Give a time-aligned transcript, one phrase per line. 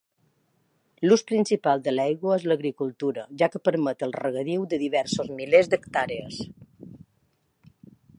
[1.07, 6.41] L'ús principal de l'aigua és l'agricultura, ja que permet el regadiu de diversos milers d'hectàrees.